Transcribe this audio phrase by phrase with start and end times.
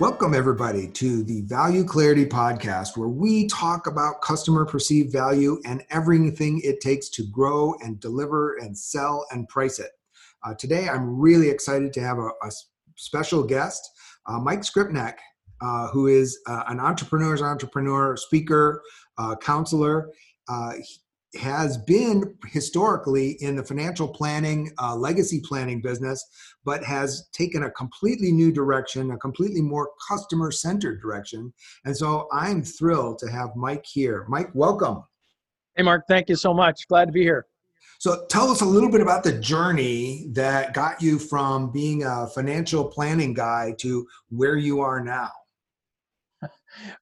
[0.00, 5.84] Welcome, everybody, to the Value Clarity Podcast, where we talk about customer perceived value and
[5.90, 9.90] everything it takes to grow and deliver and sell and price it.
[10.42, 12.50] Uh, today, I'm really excited to have a, a
[12.96, 13.90] special guest,
[14.24, 15.16] uh, Mike Skrypnek,
[15.60, 18.80] uh, who is uh, an entrepreneur's entrepreneur, speaker,
[19.18, 20.08] uh, counselor.
[21.38, 26.26] Has been historically in the financial planning, uh, legacy planning business,
[26.64, 31.52] but has taken a completely new direction, a completely more customer centered direction.
[31.84, 34.26] And so I'm thrilled to have Mike here.
[34.28, 35.04] Mike, welcome.
[35.76, 36.88] Hey, Mark, thank you so much.
[36.88, 37.46] Glad to be here.
[38.00, 42.26] So tell us a little bit about the journey that got you from being a
[42.28, 45.30] financial planning guy to where you are now.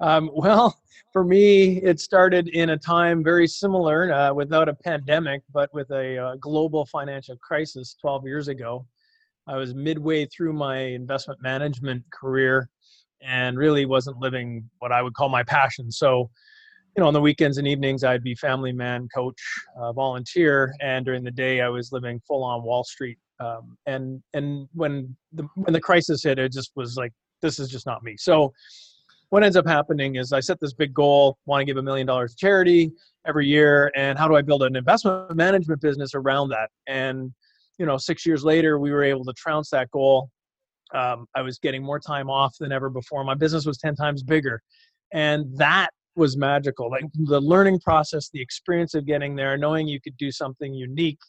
[0.01, 0.79] Um, well,
[1.13, 5.91] for me, it started in a time very similar, uh, without a pandemic, but with
[5.91, 8.87] a uh, global financial crisis 12 years ago.
[9.47, 12.69] I was midway through my investment management career
[13.23, 15.91] and really wasn't living what I would call my passion.
[15.91, 16.31] So,
[16.97, 19.41] you know, on the weekends and evenings, I'd be family man, coach,
[19.81, 23.19] uh, volunteer, and during the day, I was living full on Wall Street.
[23.41, 27.71] Um, and and when the when the crisis hit, it just was like, this is
[27.71, 28.17] just not me.
[28.19, 28.53] So,
[29.31, 32.07] what ends up happening is I set this big goal, want to give a million
[32.07, 32.91] dollars to charity
[33.27, 36.71] every year, and how do I build an investment management business around that?
[36.87, 37.33] And
[37.79, 40.31] you know, six years later, we were able to trounce that goal.
[40.95, 43.23] Um, I was getting more time off than ever before.
[43.23, 44.63] My business was ten times bigger,
[45.13, 46.91] and that was magical.
[46.91, 51.21] Like the learning process, the experience of getting there, knowing you could do something unique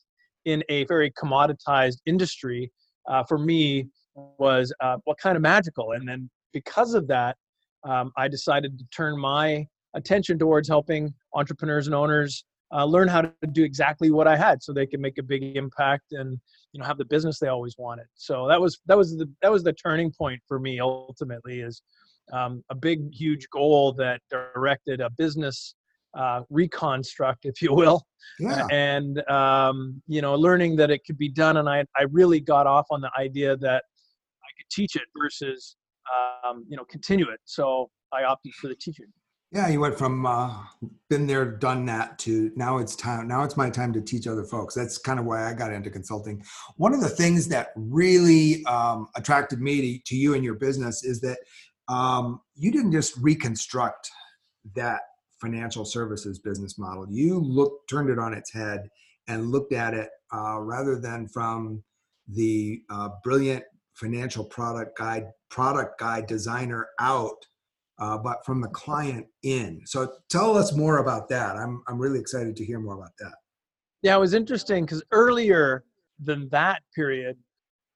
[0.45, 2.71] in a very commoditized industry,
[3.09, 5.91] uh, for me was uh, what kind of magical.
[5.91, 7.35] And then because of that,
[7.84, 13.22] um, I decided to turn my attention towards helping entrepreneurs and owners uh, learn how
[13.22, 16.39] to do exactly what I had, so they can make a big impact and
[16.73, 18.06] you know have the business they always wanted.
[18.16, 20.79] So that was that was the that was the turning point for me.
[20.79, 21.81] Ultimately, is
[22.31, 25.73] um, a big huge goal that directed a business
[26.16, 28.03] uh, reconstruct, if you will,
[28.39, 28.68] Yeah.
[28.72, 31.57] and um, you know learning that it could be done.
[31.57, 33.84] And I I really got off on the idea that
[34.44, 35.75] I could teach it versus
[36.47, 37.39] um, you know continue it.
[37.45, 39.07] So I opted for the teaching.
[39.51, 40.53] Yeah, you went from uh,
[41.09, 43.27] been there, done that to now it's time.
[43.27, 44.75] Now it's my time to teach other folks.
[44.75, 46.43] That's kind of why I got into consulting.
[46.77, 51.03] One of the things that really um, attracted me to, to you and your business
[51.03, 51.39] is that
[51.87, 54.11] um, you didn't just reconstruct
[54.75, 55.01] that
[55.41, 57.07] financial services business model.
[57.09, 58.87] You looked, turned it on its head,
[59.27, 61.83] and looked at it uh, rather than from
[62.27, 67.45] the uh, brilliant financial product guide, product guy designer out
[67.99, 69.81] uh, but from the client in.
[69.85, 71.55] So tell us more about that.
[71.55, 73.33] I'm I'm really excited to hear more about that.
[74.01, 75.83] Yeah, it was interesting because earlier
[76.19, 77.38] than that period,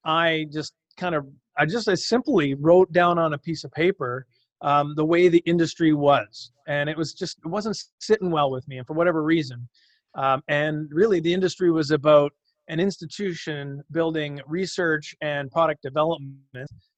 [0.04, 1.26] I just kind of
[1.58, 4.26] I just I simply wrote down on a piece of paper
[4.62, 8.68] um, the way the industry was, and it was just it wasn't sitting well with
[8.68, 9.68] me, and for whatever reason,
[10.16, 12.34] um, and really the industry was about
[12.70, 16.38] an institution building research and product development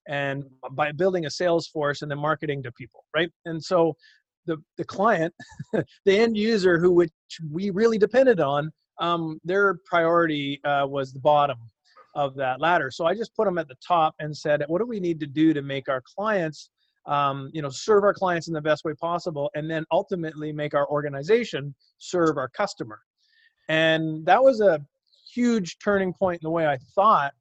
[0.07, 3.31] and by building a sales force and then marketing to people right?
[3.45, 3.95] And so
[4.45, 5.33] the the client
[5.73, 7.11] the end user who which
[7.51, 8.71] we really depended on
[9.01, 11.57] um, their priority uh, was the bottom
[12.15, 12.89] of that ladder.
[12.91, 15.27] So i just put them at the top and said what do we need to
[15.27, 16.69] do to make our clients
[17.07, 20.73] um, you know serve our clients in the best way possible and then ultimately make
[20.73, 22.99] our organization serve our customer?
[23.67, 24.79] And that was a
[25.33, 27.33] huge turning point in the way i thought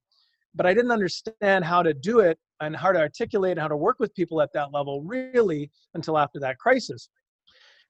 [0.54, 3.76] but i didn't understand how to do it and how to articulate and how to
[3.76, 7.08] work with people at that level really until after that crisis.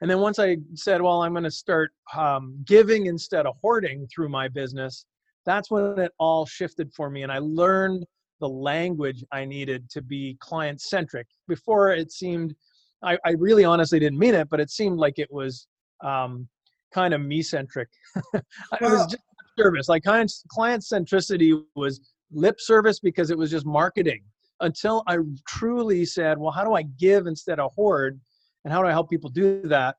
[0.01, 4.07] And then once I said, well, I'm going to start um, giving instead of hoarding
[4.09, 5.07] through my business,
[5.47, 7.23] that's when it all shifted for me.
[7.23, 8.05] And I learned
[8.41, 11.27] the language I needed to be client centric.
[11.47, 12.55] Before it seemed,
[13.03, 15.67] I, I, really honestly didn't mean it, but it seemed like it was
[16.03, 16.49] um,
[16.93, 17.89] kind of me centric.
[18.35, 18.43] it
[18.81, 19.23] was just
[19.59, 19.89] service.
[19.89, 22.01] Like client, client centricity was
[22.33, 24.23] lip service because it was just marketing
[24.65, 28.21] until I truly said, well, how do I give instead of hoard?
[28.65, 29.97] And how do I help people do that?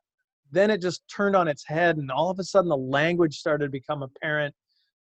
[0.52, 3.66] Then it just turned on its head, and all of a sudden the language started
[3.66, 4.54] to become apparent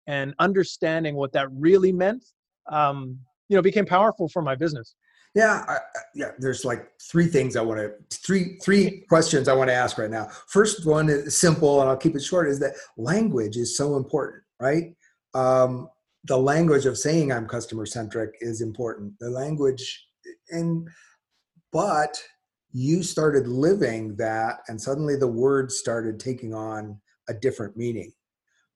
[0.06, 2.24] and understanding what that really meant.
[2.70, 3.18] Um,
[3.48, 4.96] you know became powerful for my business
[5.34, 5.78] yeah I,
[6.14, 9.98] yeah there's like three things i want to three three questions i want to ask
[9.98, 13.76] right now first one is simple and i'll keep it short is that language is
[13.76, 14.94] so important right
[15.34, 15.88] um,
[16.24, 19.12] the language of saying i'm customer centric is important.
[19.20, 20.06] The language
[20.50, 20.88] and
[21.72, 22.22] but
[22.72, 28.12] you started living that and suddenly the words started taking on a different meaning.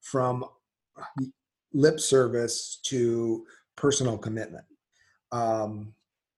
[0.01, 0.45] From
[1.73, 4.65] lip service to personal commitment.
[5.31, 5.93] Um,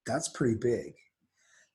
[0.06, 0.94] that's pretty big.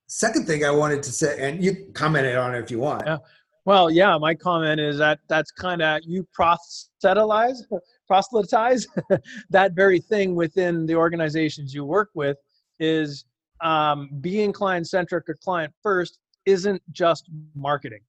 [0.07, 3.03] Second thing i wanted to say and you commented on it if you want.
[3.05, 3.17] Yeah.
[3.65, 7.63] well yeah my comment is that that's kind of you proselytize
[8.07, 8.87] proselytize
[9.49, 12.37] that very thing within the organizations you work with
[12.79, 13.25] is
[13.61, 17.99] um, being client centric or client first isn't just marketing.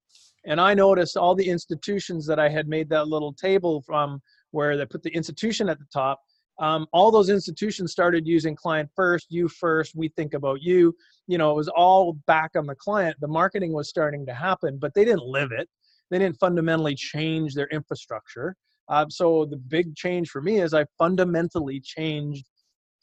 [0.44, 4.20] And I noticed all the institutions that I had made that little table from
[4.52, 6.20] where they put the institution at the top.
[6.58, 10.94] Um, all those institutions started using client first, you first, we think about you.
[11.26, 13.16] You know, it was all back on the client.
[13.20, 15.68] The marketing was starting to happen, but they didn't live it.
[16.10, 18.56] They didn't fundamentally change their infrastructure.
[18.88, 22.44] Uh, so the big change for me is I fundamentally changed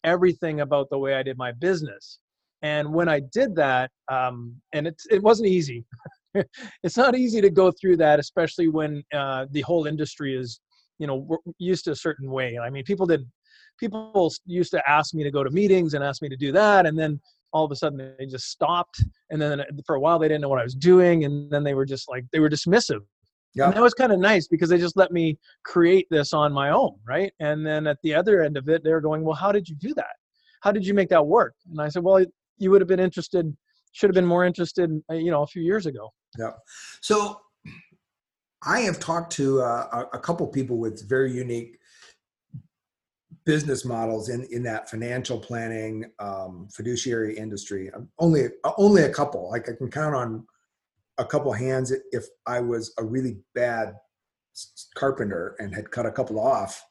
[0.03, 2.19] everything about the way I did my business.
[2.61, 5.85] And when I did that, um, and it, it wasn't easy.
[6.83, 10.59] it's not easy to go through that, especially when uh, the whole industry is,
[10.97, 12.57] you know, used to a certain way.
[12.57, 13.29] I mean, people did,
[13.79, 16.85] people used to ask me to go to meetings and ask me to do that,
[16.85, 17.19] and then
[17.53, 19.03] all of a sudden they just stopped.
[19.29, 21.73] And then for a while they didn't know what I was doing, and then they
[21.73, 23.01] were just like they were dismissive.
[23.55, 23.67] Yeah.
[23.67, 26.71] And that was kind of nice because they just let me create this on my
[26.71, 27.31] own, right?
[27.39, 29.93] And then at the other end of it, they're going, "Well, how did you do
[29.93, 30.15] that?
[30.61, 32.25] How did you make that work?" And I said, "Well,
[32.57, 33.55] you would have been interested
[33.95, 36.51] should have been more interested uh, you know a few years ago yeah
[37.01, 37.39] so
[38.63, 41.79] i have talked to uh, a couple people with very unique
[43.45, 48.47] business models in in that financial planning um, fiduciary industry only
[48.77, 50.45] only a couple like i can count on
[51.17, 53.94] a couple hands if i was a really bad
[54.95, 56.83] carpenter and had cut a couple off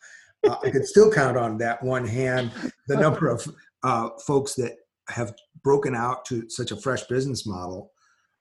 [0.48, 2.50] uh, i could still count on that one hand
[2.88, 3.46] the number of
[3.84, 4.76] uh, folks that
[5.08, 7.92] have broken out to such a fresh business model.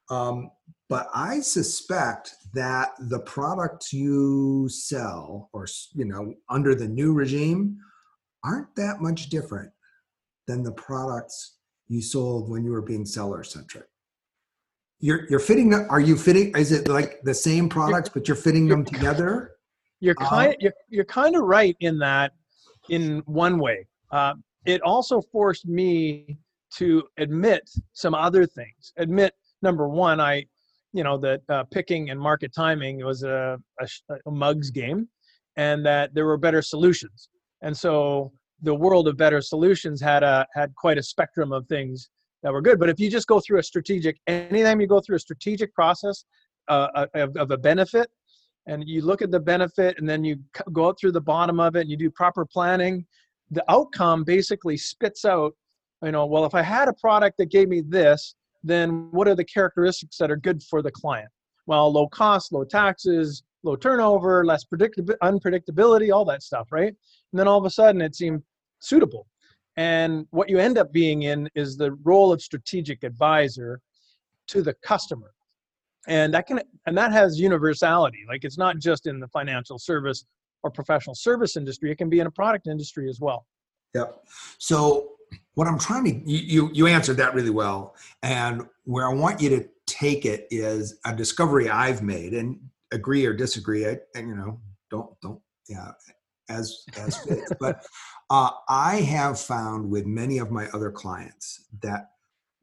[0.09, 0.51] Um,
[0.89, 7.77] but I suspect that the products you sell, or you know, under the new regime,
[8.43, 9.71] aren't that much different
[10.47, 11.57] than the products
[11.87, 13.85] you sold when you were being seller centric.
[15.03, 15.73] You're you're fitting.
[15.73, 16.55] Are you fitting?
[16.55, 19.57] Is it like the same products, but you're fitting them together?
[19.99, 20.51] You're kind.
[20.51, 22.31] Um, you're you're kind of right in that,
[22.87, 23.85] in one way.
[24.13, 24.35] Uh,
[24.65, 26.37] it also forced me
[26.75, 28.93] to admit some other things.
[28.95, 30.45] Admit number one, I,
[30.93, 33.87] you know, that uh, picking and market timing was a, a,
[34.25, 35.09] a mugs game,
[35.57, 37.27] and that there were better solutions.
[37.61, 42.09] And so the world of better solutions had a had quite a spectrum of things
[42.43, 42.79] that were good.
[42.79, 46.25] But if you just go through a strategic, anytime you go through a strategic process
[46.67, 48.09] uh, uh of, of a benefit,
[48.67, 50.37] and you look at the benefit, and then you
[50.71, 53.05] go out through the bottom of it, and you do proper planning,
[53.51, 55.53] the outcome basically spits out
[56.03, 59.35] you know, well, if I had a product that gave me this, then what are
[59.35, 61.29] the characteristics that are good for the client?
[61.65, 66.93] Well, low cost, low taxes, low turnover, less predictability, unpredictability, all that stuff, right?
[67.31, 68.43] And then all of a sudden it seemed
[68.79, 69.27] suitable.
[69.77, 73.81] And what you end up being in is the role of strategic advisor
[74.47, 75.31] to the customer.
[76.07, 78.25] And that can and that has universality.
[78.27, 80.25] Like it's not just in the financial service
[80.61, 83.45] or professional service industry, it can be in a product industry as well.
[83.95, 84.23] Yep.
[84.57, 85.11] So
[85.55, 89.49] what I'm trying to you you answered that really well, and where I want you
[89.49, 92.59] to take it is a discovery I've made, and
[92.91, 93.87] agree or disagree.
[93.87, 95.39] I, and you know, don't don't
[95.69, 95.91] yeah,
[96.49, 97.51] as as fits.
[97.59, 97.83] but
[98.29, 102.11] uh, I have found with many of my other clients that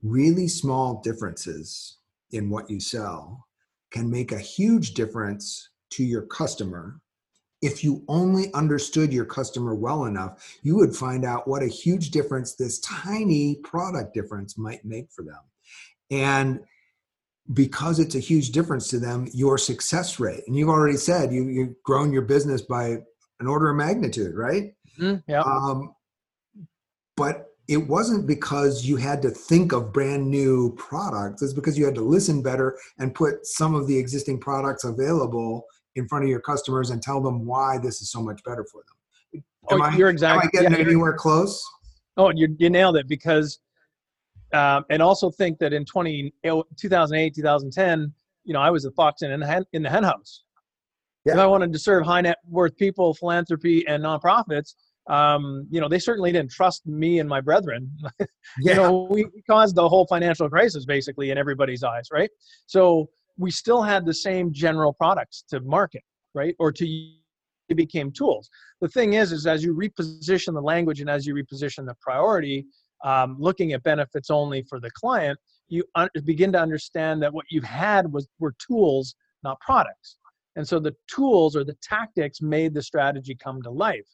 [0.03, 1.99] really small differences
[2.33, 3.47] in what you sell
[3.91, 7.01] can make a huge difference to your customer
[7.63, 12.11] if you only understood your customer well enough, you would find out what a huge
[12.11, 15.41] difference this tiny product difference might make for them.
[16.11, 16.61] And
[17.53, 21.49] because it's a huge difference to them, your success rate, and you've already said you,
[21.49, 22.99] you've grown your business by
[23.41, 24.73] an order of magnitude, right?
[24.99, 25.41] Mm, yeah.
[25.41, 25.95] Um,
[27.17, 31.43] but it wasn't because you had to think of brand new products.
[31.43, 35.65] It's because you had to listen better and put some of the existing products available
[35.97, 38.83] in front of your customers and tell them why this is so much better for
[38.83, 39.45] them.
[39.71, 40.49] Am oh, I, you're exactly.
[40.59, 41.65] Am I getting yeah, anywhere close?
[42.17, 43.61] Oh, you, you nailed it because,
[44.53, 46.33] um, and also think that in 20,
[46.77, 48.13] 2008, 2010,
[48.45, 50.43] you know, I was a fox in, the, in the hen house.
[51.25, 51.35] Yeah.
[51.35, 54.75] If I wanted to serve high net worth people, philanthropy, and nonprofits,
[55.09, 57.91] um, you know, they certainly didn't trust me and my brethren.
[58.59, 58.73] Yeah.
[58.73, 62.29] you know, we caused the whole financial crisis basically in everybody's eyes, right?
[62.67, 63.09] So
[63.39, 66.03] we still had the same general products to market,
[66.35, 66.57] right?
[66.59, 67.11] Or to
[67.69, 68.50] it became tools.
[68.81, 72.67] The thing is, is as you reposition the language and as you reposition the priority,
[73.05, 77.47] um, looking at benefits only for the client, you un- begin to understand that what
[77.50, 80.17] you had was were tools, not products.
[80.61, 84.07] And so the tools or the tactics made the strategy come to life.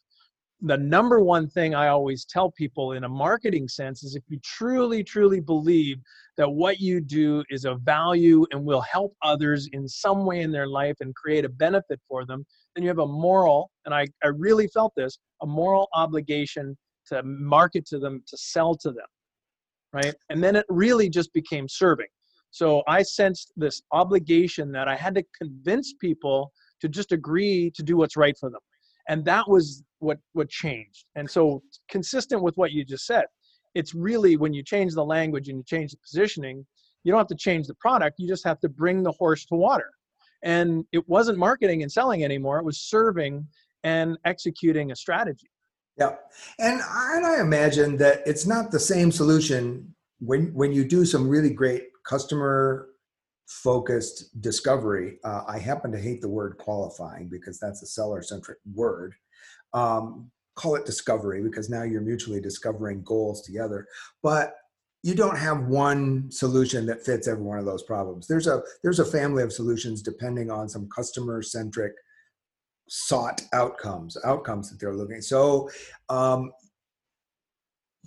[0.61, 4.39] The number one thing I always tell people in a marketing sense is if you
[4.45, 5.97] truly, truly believe
[6.37, 10.53] that what you do is of value and will help others in some way in
[10.53, 14.07] their life and create a benefit for them, then you have a moral, and I,
[14.23, 16.77] I really felt this, a moral obligation
[17.07, 19.07] to market to them, to sell to them,
[19.91, 20.15] right?
[20.29, 22.07] And then it really just became serving.
[22.51, 26.51] So I sensed this obligation that I had to convince people
[26.81, 28.59] to just agree to do what's right for them.
[29.09, 31.05] And that was what what changed.
[31.15, 33.25] And so consistent with what you just said,
[33.73, 36.65] it's really when you change the language and you change the positioning,
[37.03, 39.55] you don't have to change the product, you just have to bring the horse to
[39.55, 39.89] water.
[40.43, 43.47] And it wasn't marketing and selling anymore, it was serving
[43.83, 45.47] and executing a strategy.
[45.97, 46.15] Yeah,
[46.59, 51.05] and I, and I imagine that it's not the same solution when when you do
[51.05, 52.89] some really great customer
[53.47, 55.19] focused discovery.
[55.23, 59.15] Uh, I happen to hate the word qualifying because that's a seller centric word.
[59.73, 63.87] Um, call it discovery because now you're mutually discovering goals together.
[64.23, 64.55] But
[65.03, 68.27] you don't have one solution that fits every one of those problems.
[68.27, 71.93] There's a there's a family of solutions depending on some customer centric
[72.89, 75.21] sought outcomes outcomes that they're looking.
[75.21, 75.69] So
[76.09, 76.51] um,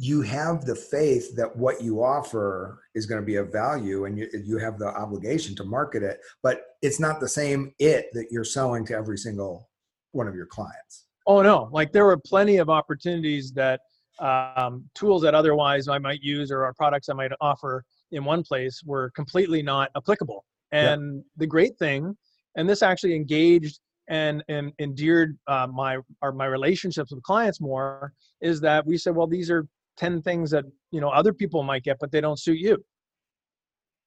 [0.03, 4.19] you have the faith that what you offer is going to be of value and
[4.19, 8.29] you, you have the obligation to market it but it's not the same it that
[8.31, 9.69] you're selling to every single
[10.13, 13.81] one of your clients oh no like there were plenty of opportunities that
[14.21, 18.43] um, tools that otherwise i might use or our products i might offer in one
[18.43, 21.23] place were completely not applicable and yeah.
[21.37, 22.17] the great thing
[22.57, 28.15] and this actually engaged and, and endeared uh, my our, my relationships with clients more
[28.41, 29.67] is that we said well these are
[30.01, 32.71] 10 things that you know other people might get but they don't suit you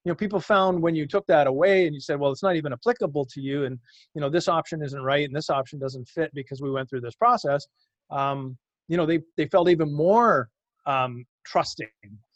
[0.04, 2.56] you know people found when you took that away and you said well it's not
[2.56, 3.78] even applicable to you and
[4.16, 7.00] you know this option isn't right and this option doesn't fit because we went through
[7.00, 7.68] this process
[8.10, 8.58] um,
[8.88, 10.50] you know they they felt even more
[10.88, 11.88] um, trusting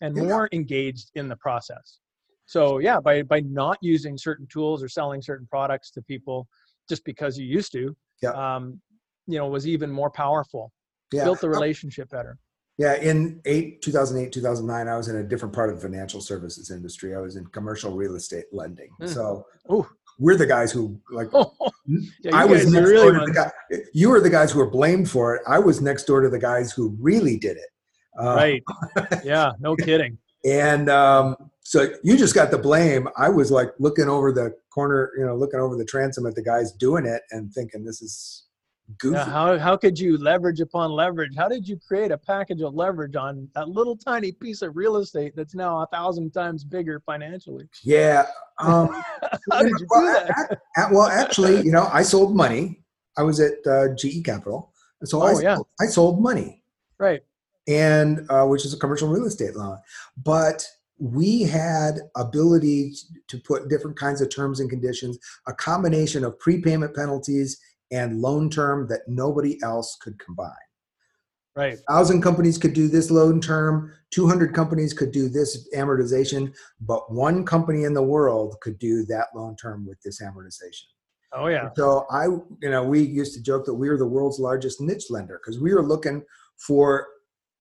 [0.02, 0.24] and yeah.
[0.24, 1.98] more engaged in the process
[2.46, 6.48] so yeah by by not using certain tools or selling certain products to people
[6.88, 8.30] just because you used to yeah.
[8.30, 8.80] um,
[9.26, 10.72] you know was even more powerful
[11.12, 11.24] yeah.
[11.24, 12.38] built the relationship better
[12.78, 16.70] yeah, in eight, 2008, 2009, I was in a different part of the financial services
[16.70, 17.16] industry.
[17.16, 18.90] I was in commercial real estate lending.
[19.02, 19.10] Mm.
[19.10, 19.88] So Ooh.
[20.20, 21.30] we're the guys who like.
[21.34, 21.54] Oh,
[22.22, 23.52] yeah, I was next really door to the guy.
[23.94, 25.42] You were the guys who were blamed for it.
[25.48, 27.70] I was next door to the guys who really did it.
[28.20, 28.64] Uh, right.
[29.24, 29.54] yeah.
[29.60, 30.18] No kidding.
[30.46, 33.10] and um, so you just got the blame.
[33.18, 36.44] I was like looking over the corner, you know, looking over the transom at the
[36.44, 38.47] guys doing it and thinking, this is
[38.98, 39.16] goofy.
[39.16, 41.36] Yeah, how, how could you leverage upon leverage?
[41.36, 44.98] How did you create a package of leverage on that little tiny piece of real
[44.98, 47.68] estate that's now a thousand times bigger financially?
[47.84, 48.28] Yeah.
[48.60, 48.90] Um,
[49.52, 50.62] how did you well, do that?
[50.78, 52.82] At, well, actually, you know, I sold money.
[53.18, 54.72] I was at uh, GE Capital.
[55.04, 55.56] So oh, I, yeah.
[55.56, 56.64] sold, I sold money.
[56.98, 57.22] Right.
[57.68, 59.78] And uh, which is a commercial real estate loan.
[60.24, 60.66] But
[61.00, 62.94] we had ability
[63.28, 67.60] to put different kinds of terms and conditions, a combination of prepayment penalties
[67.92, 70.52] and loan term that nobody else could combine.
[71.56, 71.80] Right.
[71.90, 77.44] thousand companies could do this loan term, 200 companies could do this amortization, but one
[77.44, 80.86] company in the world could do that loan term with this amortization.
[81.34, 81.70] Oh yeah.
[81.76, 85.06] So I, you know, we used to joke that we were the world's largest niche
[85.10, 86.24] lender because we were looking
[86.58, 87.08] for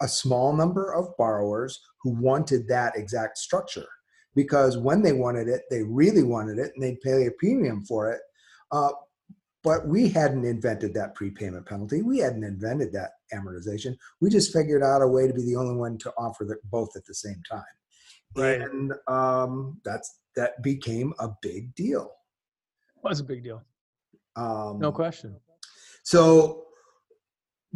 [0.03, 3.87] a small number of borrowers who wanted that exact structure.
[4.35, 8.13] Because when they wanted it, they really wanted it, and they'd pay a premium for
[8.13, 8.21] it.
[8.71, 8.91] Uh,
[9.67, 12.01] but we hadn't invented that prepayment penalty.
[12.01, 13.97] We hadn't invented that amortization.
[14.21, 16.91] We just figured out a way to be the only one to offer that both
[16.95, 17.65] at the same time.
[18.37, 18.61] Right.
[18.61, 22.13] And um, that's that became a big deal.
[23.03, 23.61] Was a big deal.
[24.37, 25.35] Um, no question.
[26.05, 26.67] So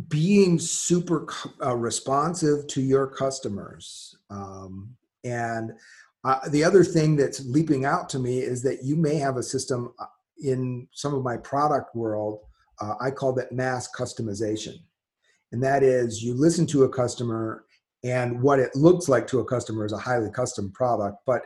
[0.06, 1.26] being super
[1.60, 4.94] uh, responsive to your customers um,
[5.24, 5.72] and
[6.22, 9.42] uh, the other thing that's leaping out to me is that you may have a
[9.42, 10.04] system uh,
[10.42, 12.40] in some of my product world,
[12.80, 14.74] uh, I call that mass customization.
[15.52, 17.64] And that is you listen to a customer
[18.02, 21.42] and what it looks like to a customer is a highly custom product, but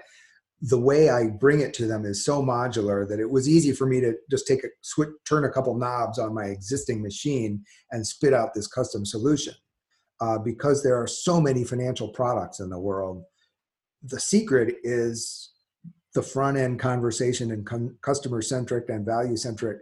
[0.60, 3.86] the way I bring it to them is so modular that it was easy for
[3.86, 8.06] me to just take a switch, turn a couple knobs on my existing machine and
[8.06, 9.54] spit out this custom solution.
[10.20, 13.24] Uh, because there are so many financial products in the world,
[14.04, 15.50] the secret is
[16.14, 19.78] the front end conversation and customer centric and value centric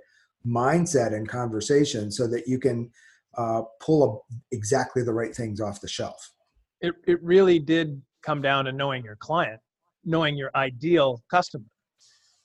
[0.46, 2.90] mindset and conversation so that you can
[3.36, 6.32] uh, pull a, exactly the right things off the shelf.
[6.80, 9.60] It, it really did come down to knowing your client,
[10.04, 11.64] knowing your ideal customer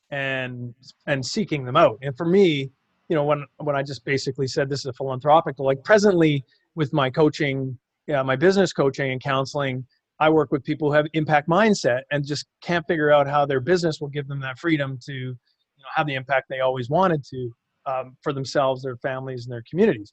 [0.09, 0.73] and
[1.07, 1.97] and seeking them out.
[2.01, 2.71] And for me,
[3.09, 6.93] you know, when when I just basically said this is a philanthropic, like presently with
[6.93, 9.85] my coaching, yeah, my business coaching and counseling,
[10.19, 13.59] I work with people who have impact mindset and just can't figure out how their
[13.59, 15.35] business will give them that freedom to you
[15.83, 17.51] know, have the impact they always wanted to
[17.85, 20.11] um, for themselves, their families, and their communities.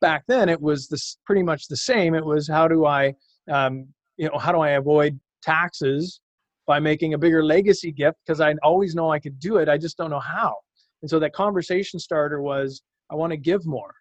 [0.00, 2.14] Back then, it was this pretty much the same.
[2.14, 3.14] It was how do I,
[3.50, 6.20] um, you know, how do I avoid taxes
[6.66, 9.68] by making a bigger legacy gift because I always know I could do it.
[9.68, 10.54] I just don't know how.
[11.00, 13.94] And so that conversation starter was, I want to give more,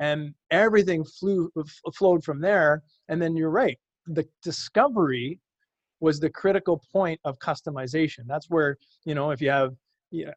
[0.00, 1.50] and everything flew
[1.94, 2.82] flowed from there.
[3.08, 5.40] And then you're right, the discovery
[6.00, 8.20] was the critical point of customization.
[8.26, 9.74] That's where you know if you have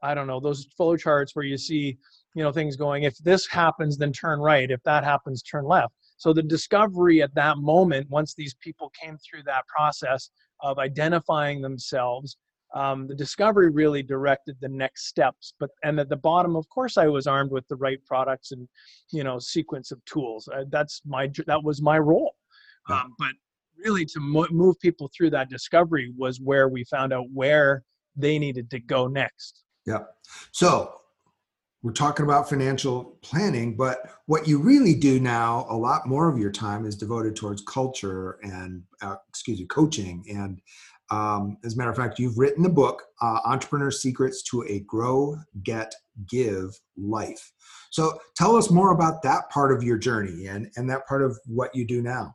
[0.04, 1.98] I don't know those flow charts where you see
[2.36, 4.70] you know things going if this happens then turn right.
[4.70, 5.94] If that happens turn left.
[6.18, 10.30] So the discovery at that moment once these people came through that process
[10.62, 12.38] of identifying themselves
[12.74, 15.54] um, the discovery really directed the next steps.
[15.60, 18.68] But and at the bottom of course i was armed with the right products and
[19.12, 20.48] you know sequence of tools.
[20.54, 22.36] Uh, that's my that was my role.
[22.90, 23.32] Um, but
[23.84, 27.84] really to mo- move people through that discovery was where we found out where
[28.16, 29.64] they needed to go next.
[29.86, 30.04] Yeah.
[30.52, 31.00] So
[31.82, 36.38] we're talking about financial planning, but what you really do now, a lot more of
[36.38, 40.24] your time is devoted towards culture and, uh, excuse me, coaching.
[40.30, 40.62] And
[41.12, 44.80] um, as a matter of fact, you've written the book, uh, Entrepreneur Secrets to a
[44.82, 45.94] Grow, Get,
[46.30, 47.52] Give Life.
[47.92, 51.38] So tell us more about that part of your journey and, and that part of
[51.46, 52.34] what you do now.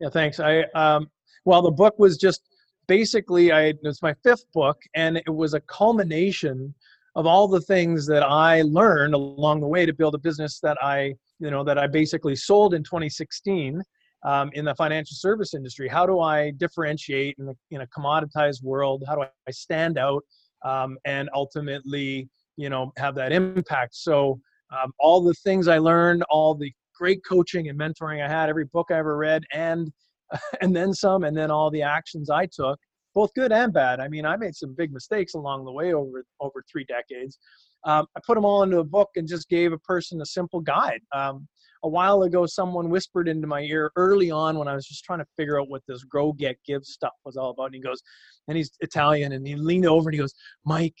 [0.00, 0.38] Yeah, thanks.
[0.40, 1.10] I um,
[1.44, 2.42] well, the book was just
[2.86, 6.74] basically I it's my fifth book, and it was a culmination
[7.16, 10.76] of all the things that I learned along the way to build a business that
[10.82, 13.82] I you know that I basically sold in 2016
[14.24, 15.88] um, in the financial service industry.
[15.88, 19.04] How do I differentiate in a, in a commoditized world?
[19.06, 20.22] How do I stand out
[20.64, 23.96] um, and ultimately you know have that impact?
[23.96, 28.48] So um, all the things I learned, all the great coaching and mentoring I had,
[28.48, 29.92] every book I ever read, and
[30.60, 32.78] and then some, and then all the actions I took,
[33.14, 34.00] both good and bad.
[34.00, 37.38] I mean, I made some big mistakes along the way over over three decades.
[37.84, 40.60] Um, I put them all into a book and just gave a person a simple
[40.60, 41.00] guide.
[41.14, 41.46] Um,
[41.84, 45.20] a while ago, someone whispered into my ear early on when I was just trying
[45.20, 47.66] to figure out what this grow, get, give stuff was all about.
[47.66, 48.02] And he goes,
[48.48, 50.34] and he's Italian, and he leaned over and he goes,
[50.64, 50.96] Mike,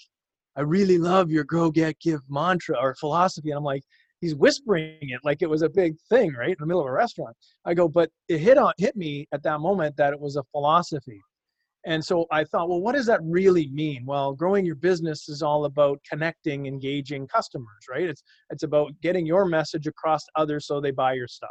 [0.56, 3.50] I really love your grow, get, give mantra or philosophy.
[3.50, 3.82] And I'm like,
[4.20, 6.50] he's whispering it like it was a big thing, right?
[6.50, 7.36] In the middle of a restaurant.
[7.64, 10.42] I go, but it hit on hit me at that moment that it was a
[10.52, 11.20] philosophy.
[11.86, 14.04] And so I thought, well, what does that really mean?
[14.04, 18.08] Well, growing your business is all about connecting, engaging customers, right?
[18.08, 21.50] It's it's about getting your message across to others so they buy your stuff.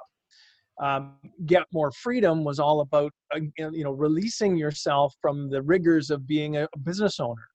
[0.79, 1.15] Um,
[1.47, 6.27] get more freedom was all about uh, you know releasing yourself from the rigors of
[6.27, 7.47] being a business owner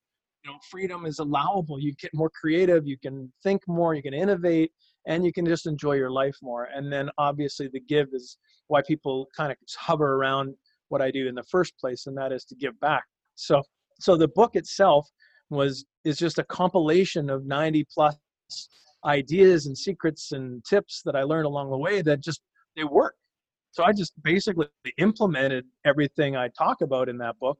[0.43, 4.13] you know freedom is allowable you get more creative you can think more you can
[4.13, 4.73] innovate
[5.07, 6.69] and you can just enjoy your life more.
[6.73, 8.37] And then obviously the give is
[8.67, 10.55] why people kind of hover around
[10.89, 13.03] what I do in the first place, and that is to give back.
[13.35, 13.61] So
[13.99, 15.09] so the book itself
[15.49, 18.17] was is just a compilation of 90 plus
[19.05, 22.41] ideas and secrets and tips that I learned along the way that just
[22.75, 23.15] they work.
[23.71, 27.57] So I just basically implemented everything I talk about in that book,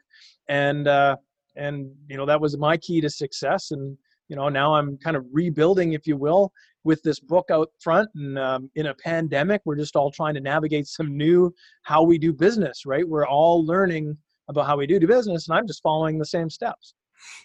[0.48, 1.16] and uh,
[1.56, 3.72] and you know that was my key to success.
[3.72, 3.98] And
[4.30, 6.52] you know now I'm kind of rebuilding, if you will,
[6.84, 10.42] with this book out front and um, in a pandemic we're just all trying to
[10.42, 13.08] navigate some new how we do business right?
[13.08, 14.18] We're all learning
[14.50, 16.96] about how we do do business and i'm just following the same steps.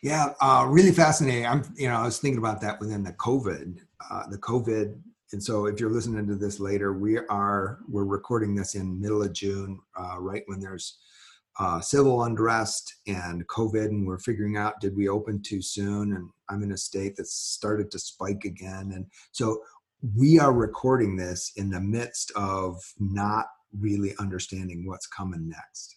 [0.03, 1.47] Yeah uh, really fascinating.
[1.47, 3.79] I'm you know i was thinking about that within the covid
[4.11, 4.99] uh, the covid.
[5.31, 9.23] And so if you're listening to this later we are we're recording this in middle
[9.23, 10.99] of june uh, right when there's
[11.59, 16.15] uh, civil unrest and COVID, and we're figuring out did we open too soon?
[16.15, 18.93] And I'm in a state that's started to spike again.
[18.95, 19.63] And so
[20.17, 23.47] we are recording this in the midst of not
[23.79, 25.97] really understanding what's coming next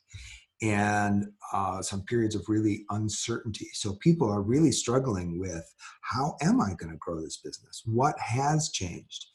[0.61, 3.67] and uh, some periods of really uncertainty.
[3.73, 5.63] So people are really struggling with
[6.01, 7.81] how am I going to grow this business?
[7.85, 9.25] What has changed?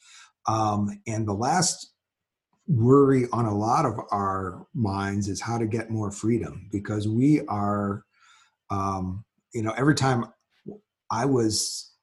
[0.47, 1.93] Um, and the last
[2.67, 7.41] worry on a lot of our minds is how to get more freedom because we
[7.47, 8.03] are
[8.69, 10.25] um, you know, every time
[11.11, 11.93] I was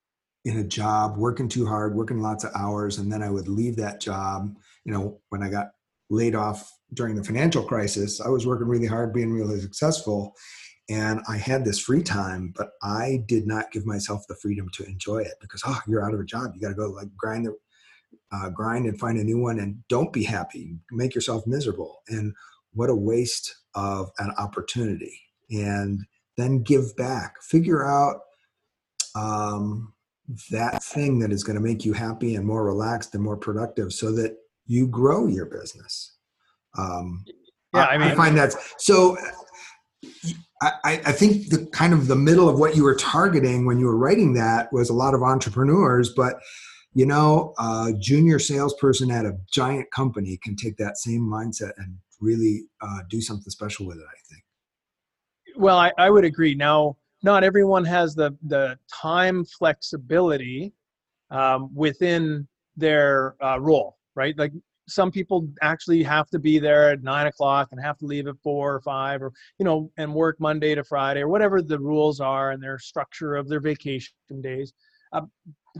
[0.44, 3.76] in a job, working too hard, working lots of hours, and then I would leave
[3.76, 4.54] that job.
[4.84, 5.68] You know, when I got
[6.10, 10.34] laid off during the financial crisis, I was working really hard, being really successful,
[10.90, 14.84] and I had this free time, but I did not give myself the freedom to
[14.84, 17.46] enjoy it because oh, you're out of a job, you got to go like grind
[17.46, 17.56] the
[18.32, 22.34] uh, grind and find a new one, and don't be happy, make yourself miserable, and
[22.72, 25.20] what a waste of an opportunity.
[25.50, 26.00] And
[26.36, 28.20] then give back, figure out
[29.14, 29.92] um,
[30.50, 33.92] that thing that is going to make you happy and more relaxed and more productive
[33.92, 36.16] so that you grow your business.
[36.79, 37.24] Um,
[37.74, 39.16] yeah, I mean, I find that so.
[40.62, 43.87] I, I, think the kind of the middle of what you were targeting when you
[43.87, 46.38] were writing that was a lot of entrepreneurs, but
[46.94, 51.98] you know, a junior salesperson at a giant company can take that same mindset and
[52.20, 54.05] really uh, do something special with it.
[54.05, 54.42] I think.
[55.57, 56.55] Well, I, I would agree.
[56.55, 60.72] Now, not everyone has the the time flexibility
[61.30, 64.38] um, within their uh, role, right?
[64.38, 64.52] Like
[64.87, 68.34] some people actually have to be there at nine o'clock and have to leave at
[68.42, 72.20] four or five, or you know, and work Monday to Friday or whatever the rules
[72.20, 74.74] are and their structure of their vacation days.
[75.14, 75.22] Uh,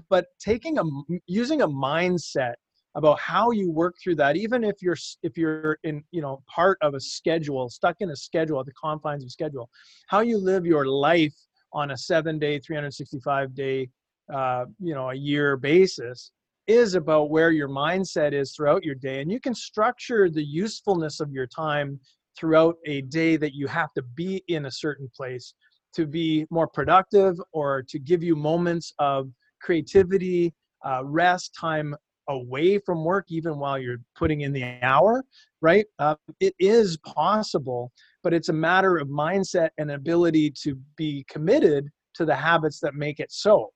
[0.09, 0.85] but taking a
[1.27, 2.55] using a mindset
[2.95, 6.79] about how you work through that even if you're if you're in you know part
[6.81, 9.69] of a schedule stuck in a schedule at the confines of schedule
[10.09, 11.35] how you live your life
[11.73, 13.89] on a seven day 365 day
[14.33, 16.33] uh, you know a year basis
[16.67, 21.21] is about where your mindset is throughout your day and you can structure the usefulness
[21.21, 21.99] of your time
[22.39, 25.55] throughout a day that you have to be in a certain place
[25.95, 29.29] to be more productive or to give you moments of
[29.61, 30.53] creativity
[30.85, 31.95] uh, rest time
[32.29, 35.25] away from work even while you're putting in the hour
[35.61, 35.87] right?
[35.99, 37.91] Uh, it is possible
[38.23, 42.95] but it's a matter of mindset and ability to be committed to the habits that
[42.95, 43.71] make it so.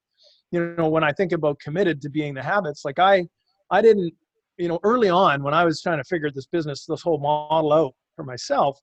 [0.50, 3.26] You know when i think about committed to being the habits like i
[3.70, 4.14] i didn't
[4.56, 7.70] you know early on when i was trying to figure this business this whole model
[7.70, 8.80] out for myself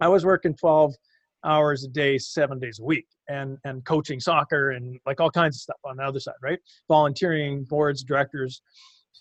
[0.00, 0.94] i was working 12
[1.46, 5.56] hours a day seven days a week and and coaching soccer and like all kinds
[5.56, 6.58] of stuff on the other side right?
[6.88, 8.60] Volunteering boards directors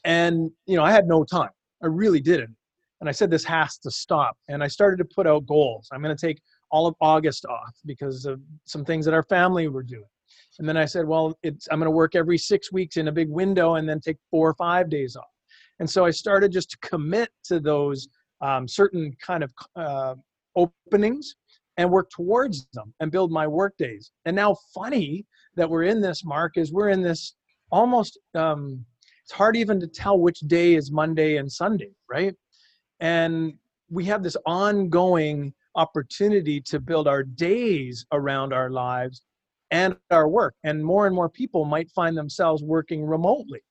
[0.03, 1.49] and you know i had no time.
[1.84, 2.55] I really didn't
[3.01, 4.38] and i said this has to stop.
[4.49, 5.88] And i started to put out goals.
[5.91, 9.67] I'm going to take all of august off because of some things that our family
[9.67, 10.10] were doing.
[10.60, 13.12] And then i said well it's i'm going to work every six weeks in a
[13.12, 15.25] big window and then take four or five days off.
[15.79, 18.08] And so i started just to commit to those
[18.41, 20.15] um, certain kind of uh,
[20.55, 21.36] openings
[21.77, 24.12] and work towards them and build my work days.
[24.25, 27.36] And now funny that we're in this mark is we're in this
[27.71, 28.86] almost um,
[29.25, 32.35] it's hard even to tell which day is Monday and Sunday, right?
[32.99, 33.55] And
[33.89, 39.23] we have this ongoing opportunity to build our days around our lives
[39.71, 40.53] and our work.
[40.63, 43.61] And more and more people might find themselves working remotely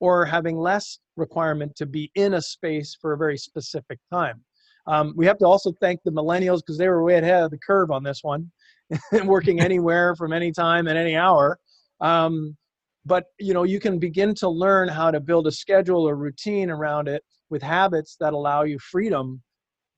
[0.00, 4.42] or having less requirement to be in a space for a very specific time.
[4.88, 7.58] Um, we have to also thank the millennials because they were way ahead of the
[7.58, 8.50] curve on this one,
[9.24, 11.60] working anywhere from any time and any hour.
[12.00, 12.56] Um,
[13.04, 16.70] but you know you can begin to learn how to build a schedule or routine
[16.70, 19.42] around it with habits that allow you freedom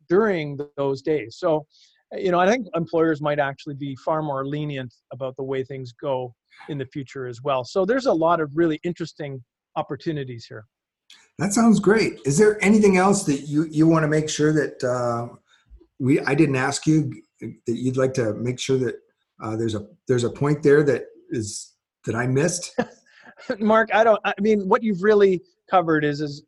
[0.09, 1.37] during those days.
[1.39, 1.67] So
[2.13, 5.93] you know i think employers might actually be far more lenient about the way things
[5.93, 6.33] go
[6.69, 7.65] in the future as well.
[7.65, 9.43] So there's a lot of really interesting
[9.75, 10.65] opportunities here.
[11.39, 12.21] That sounds great.
[12.25, 15.35] Is there anything else that you you want to make sure that uh,
[15.99, 18.97] we i didn't ask you that you'd like to make sure that
[19.43, 21.76] uh, there's a there's a point there that is
[22.07, 22.79] that I missed?
[23.59, 24.21] Mark, I don't.
[24.25, 26.43] I mean, what you've really covered is is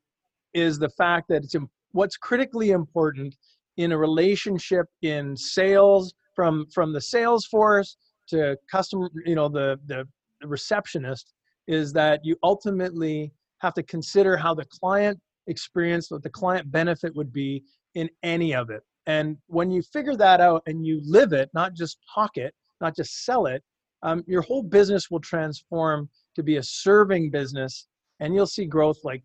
[0.54, 1.54] is the fact that it's
[1.92, 3.36] what's critically important
[3.76, 7.96] in a relationship in sales from from the sales force
[8.28, 10.06] to customer you know the the
[10.46, 11.32] receptionist
[11.66, 17.14] is that you ultimately have to consider how the client experience what the client benefit
[17.16, 17.62] would be
[17.94, 21.74] in any of it and when you figure that out and you live it not
[21.74, 23.62] just talk it not just sell it
[24.02, 27.86] um, your whole business will transform to be a serving business
[28.20, 29.22] and you'll see growth like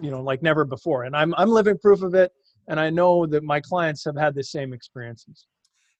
[0.00, 1.04] you know like never before.
[1.04, 2.32] And i'm i'm living proof of it
[2.68, 5.46] and i know that my clients have had the same experiences.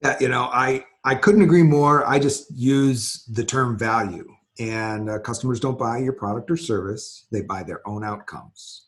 [0.02, 2.06] Yeah you know i i couldn't agree more.
[2.06, 7.26] I just use the term value and uh, customers don't buy your product or service.
[7.32, 8.86] They buy their own outcomes.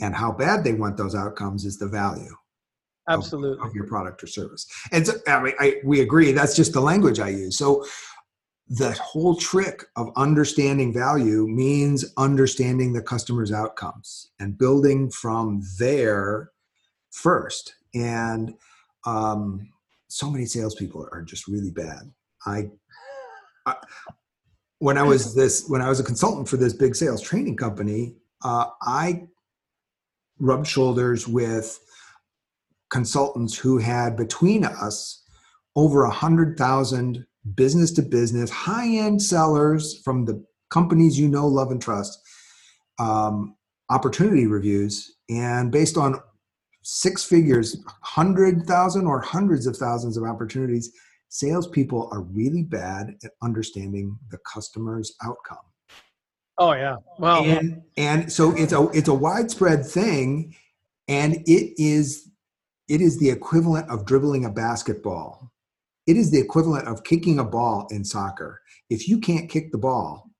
[0.00, 2.34] And how bad they want those outcomes is the value
[3.08, 3.60] absolutely.
[3.60, 4.66] of, of your product or service.
[4.90, 7.56] And so, I mean, I, we agree that's just the language i use.
[7.56, 7.84] So
[8.68, 16.50] the whole trick of understanding value means understanding the customer's outcomes and building from there
[17.10, 17.74] first.
[17.94, 18.54] And
[19.04, 19.68] um,
[20.08, 22.12] so many salespeople are just really bad
[22.46, 22.70] I,
[23.66, 23.76] I
[24.78, 28.16] when I was this when I was a consultant for this big sales training company,
[28.44, 29.26] uh, I
[30.38, 31.78] rubbed shoulders with
[32.90, 35.22] consultants who had between us
[35.76, 41.46] over a hundred thousand business to business high end sellers from the companies you know,
[41.46, 42.18] love, and trust
[42.98, 43.56] um,
[43.90, 46.20] opportunity reviews, and based on
[46.82, 50.92] six figures, hundred thousand or hundreds of thousands of opportunities,
[51.28, 55.58] salespeople are really bad at understanding the customer's outcome.
[56.58, 60.54] Oh yeah, well, and and so it's a it's a widespread thing,
[61.08, 62.30] and it is
[62.88, 65.51] it is the equivalent of dribbling a basketball.
[66.06, 68.60] It is the equivalent of kicking a ball in soccer.
[68.90, 70.30] If you can't kick the ball,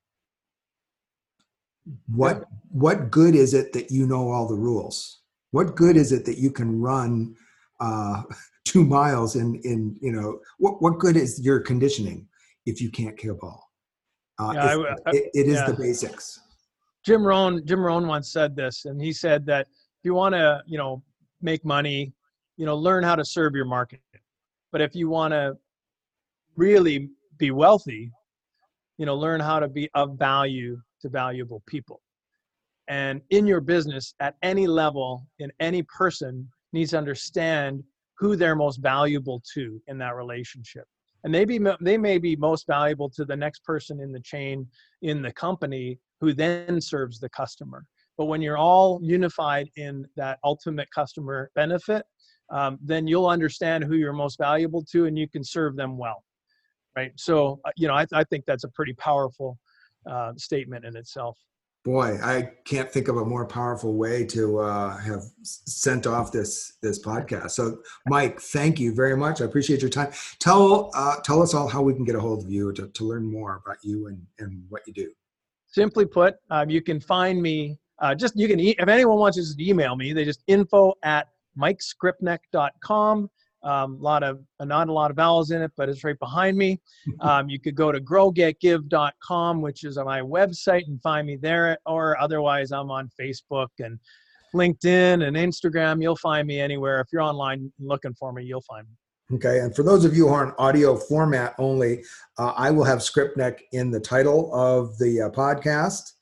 [2.07, 5.20] what what good is it that you know all the rules?
[5.51, 7.35] What good is it that you can run
[7.81, 8.22] uh,
[8.64, 12.27] two miles in in you know what what good is your conditioning
[12.66, 13.68] if you can't kick a ball?
[14.38, 15.66] Uh, yeah, I, I, it, it is yeah.
[15.66, 16.40] the basics.
[17.05, 20.62] Jim Rohn Jim Rohn once said this, and he said that if you want to
[20.66, 21.03] you know
[21.40, 22.12] make money,
[22.57, 24.01] you know learn how to serve your market.
[24.73, 25.57] But if you want to
[26.57, 28.11] really be wealthy,
[28.99, 32.01] you know learn how to be of value to valuable people.
[32.89, 37.83] And in your business, at any level, in any person needs to understand
[38.19, 40.85] who they're most valuable to in that relationship.
[41.25, 41.45] And they,
[41.81, 44.67] they may be most valuable to the next person in the chain
[45.03, 47.85] in the company who then serves the customer.
[48.19, 52.05] But when you're all unified in that ultimate customer benefit,
[52.53, 56.23] um, then you'll understand who you're most valuable to and you can serve them well.
[56.95, 57.12] Right.
[57.17, 59.59] So, uh, you know, I, I think that's a pretty powerful
[60.09, 61.38] uh, statement in itself.
[61.85, 66.75] Boy, I can't think of a more powerful way to uh, have sent off this
[66.81, 67.53] this podcast.
[67.53, 69.41] So, Mike, thank you very much.
[69.41, 70.12] I appreciate your time.
[70.38, 73.05] Tell uh, tell us all how we can get a hold of you to, to
[73.05, 75.11] learn more about you and, and what you do.
[75.67, 77.79] Simply put, um, you can find me.
[77.99, 80.95] Uh, just you can e- if anyone wants to just email me, they just info
[81.03, 83.31] at mikeskrypnek.com.
[83.65, 86.57] Um, a lot of not a lot of vowels in it, but it's right behind
[86.57, 86.81] me.
[87.21, 91.79] Um, you could go to growgetgive.com, which is my website, and find me there.
[91.87, 93.99] Or otherwise, I'm on Facebook and
[94.55, 96.03] LinkedIn and Instagram.
[96.03, 97.01] You'll find me anywhere.
[97.01, 99.37] If you're online looking for me, you'll find me.
[99.37, 102.05] Okay, and for those of you who are in audio format only,
[102.38, 106.12] uh, I will have Skrypnek in the title of the uh, podcast.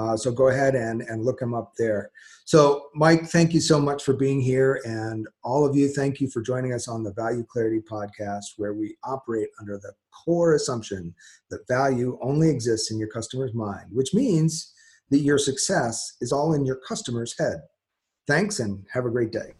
[0.00, 2.10] Uh, so go ahead and, and look him up there.
[2.46, 4.80] So, Mike, thank you so much for being here.
[4.84, 8.72] And all of you, thank you for joining us on the Value Clarity podcast, where
[8.72, 9.92] we operate under the
[10.24, 11.14] core assumption
[11.50, 14.72] that value only exists in your customer's mind, which means
[15.10, 17.60] that your success is all in your customer's head.
[18.26, 19.59] Thanks and have a great day.